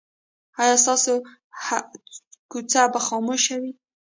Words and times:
ایا 0.61 0.75
ستاسو 0.83 1.13
کوڅه 2.51 2.83
به 2.93 2.99
خاموشه 3.07 3.55
وي؟ 3.61 3.71